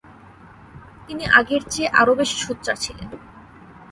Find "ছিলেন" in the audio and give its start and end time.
2.75-3.09